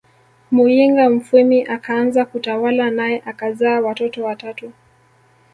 Muyinga 0.51 1.09
Mfwimi 1.09 1.63
akaanza 1.63 2.25
kutawala 2.25 2.91
nae 2.91 3.21
akazaa 3.25 3.79
watoto 3.81 4.23
watatu 4.23 4.71